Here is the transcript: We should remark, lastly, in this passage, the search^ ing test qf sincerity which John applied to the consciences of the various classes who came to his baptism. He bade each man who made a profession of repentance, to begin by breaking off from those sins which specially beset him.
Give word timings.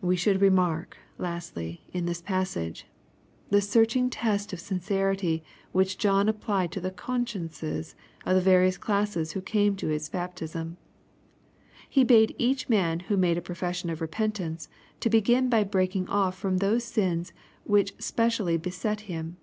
We 0.00 0.16
should 0.16 0.40
remark, 0.40 0.96
lastly, 1.16 1.84
in 1.92 2.06
this 2.06 2.20
passage, 2.20 2.88
the 3.50 3.58
search^ 3.58 3.94
ing 3.94 4.10
test 4.10 4.50
qf 4.50 4.58
sincerity 4.58 5.44
which 5.70 5.96
John 5.96 6.28
applied 6.28 6.72
to 6.72 6.80
the 6.80 6.90
consciences 6.90 7.94
of 8.26 8.34
the 8.34 8.40
various 8.42 8.76
classes 8.76 9.30
who 9.34 9.40
came 9.40 9.76
to 9.76 9.86
his 9.86 10.08
baptism. 10.08 10.76
He 11.88 12.02
bade 12.02 12.34
each 12.36 12.68
man 12.68 12.98
who 13.06 13.16
made 13.16 13.38
a 13.38 13.42
profession 13.42 13.90
of 13.90 14.00
repentance, 14.00 14.68
to 14.98 15.08
begin 15.08 15.48
by 15.48 15.62
breaking 15.62 16.08
off 16.08 16.36
from 16.36 16.56
those 16.58 16.82
sins 16.82 17.32
which 17.62 17.94
specially 18.00 18.56
beset 18.56 19.02
him. 19.02 19.36